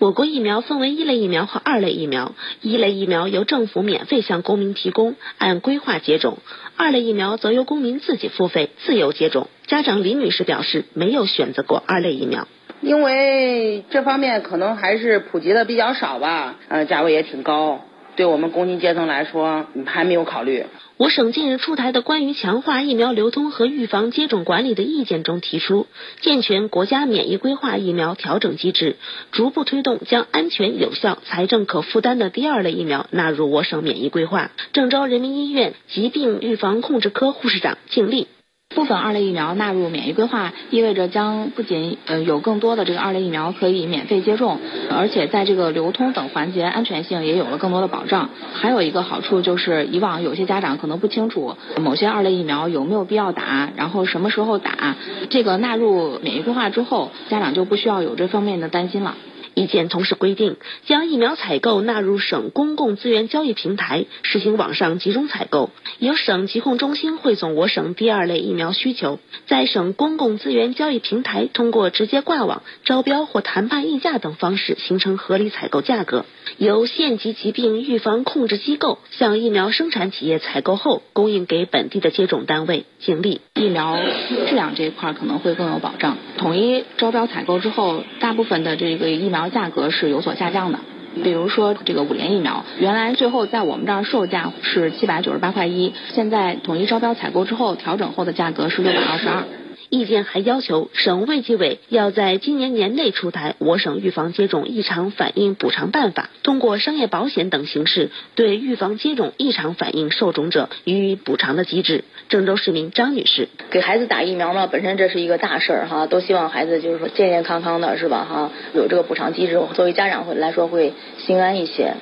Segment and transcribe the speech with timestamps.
[0.00, 6.38] 我国疫苗分为一类疫苗和二类疫苗，一类疫苗由政府免费向公民提供，按规划接种；
[6.78, 9.48] 二类疫苗则由公民自己付费自由接种。
[9.66, 12.48] 家长李女士表示，没有选择过二类疫苗，
[12.80, 17.84] 因为这方面可能还是普及的比较少吧，呃，价位也挺高。
[18.20, 20.66] 对我们工薪阶层来说，还没有考虑。
[20.98, 25.86] 我省近日出台的关于强化疫苗流通和预防接种管理的意见中提出，
[26.20, 28.96] 健全国家免疫规划疫苗调整机制，
[29.32, 34.50] 逐步推动将安全有效、财政可负担的第二类疫苗纳入我省免疫规划。
[34.74, 38.26] 郑州人民医院疾病预防控制科护士长静丽。
[38.72, 48.30] 部分二类疫苗纳入免疫规划，意味着将不仅呃有更多的这个二类疫苗可以免费接种，而且在这个流通等环节安全性也有了更多的保障。
[48.54, 54.96] 还有一个好处就是，以往有些家长可能不清楚某些二类疫苗有没有必要打，然后什么时候打，
[55.30, 59.16] 这个纳入免疫规划之后，家长就不需要有这方面的担心了。
[59.60, 60.56] 意见同时规定，
[60.86, 76.24] 将疫苗采购纳入省公共资源交易平台，实行网上集中采购，由省疾控中心汇总我省第二类疫苗需求，在省公共资源交易平台通过直接挂网、招标或谈判议价等方式形成合理采购价格，
[76.56, 82.86] 由县级疾病预防控制机构向疫苗生产企业采购后供应给本地的接种单位。
[82.98, 86.16] 尽力疫苗质量这一块可能会更有保障。
[86.36, 90.78] 统一招标采购之后，大部分的这个疫苗价格是有所下降的。
[91.24, 99.42] 比如说这个五联疫苗，原来最后在我们这儿售价是七百九十八块一，现在统一招标采购之后调整后的价格是六百二十二。
[99.90, 112.04] 意见还要求省卫计委要在今年年内出台我省预防接种异常反应补偿办法，通过商业保险等形式对预防接种异常反应受种者予以补偿的机制。
[112.28, 118.52] 郑州市民张女士，给孩子打疫苗呢，本身这是一个大事儿哈，都希望孩子就是说健健康康的，是吧哈？
[118.72, 121.94] 有这个补偿机制，作为家长会来说会心安一些。